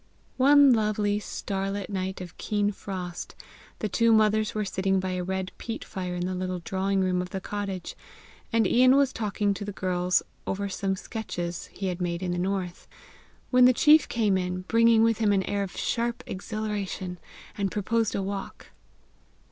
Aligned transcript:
One 0.37 0.73
lovely 0.73 1.19
star 1.19 1.69
lit 1.69 1.87
night 1.87 2.21
of 2.21 2.35
keen 2.39 2.71
frost, 2.71 3.35
the 3.77 3.87
two 3.87 4.11
mothers 4.11 4.55
were 4.55 4.65
sitting 4.65 4.99
by 4.99 5.11
a 5.11 5.23
red 5.23 5.51
peat 5.59 5.85
fire 5.85 6.15
in 6.15 6.25
the 6.25 6.33
little 6.33 6.57
drawing 6.57 7.01
room 7.01 7.21
of 7.21 7.29
the 7.29 7.39
cottage, 7.39 7.95
and 8.51 8.65
Ian 8.65 8.95
was 8.95 9.13
talking 9.13 9.53
to 9.53 9.63
the 9.63 9.71
girls 9.71 10.23
over 10.47 10.67
some 10.69 10.95
sketches 10.95 11.67
he 11.67 11.85
had 11.85 12.01
made 12.01 12.23
in 12.23 12.31
the 12.31 12.39
north, 12.39 12.87
when 13.51 13.65
the 13.65 13.73
chief 13.73 14.09
came 14.09 14.39
in, 14.39 14.61
bringing 14.61 15.03
with 15.03 15.19
him 15.19 15.31
an 15.31 15.43
air 15.43 15.61
of 15.61 15.77
sharp 15.77 16.23
exhilaration, 16.25 17.19
and 17.55 17.69
proposed 17.71 18.15
a 18.15 18.23
walk. 18.23 18.71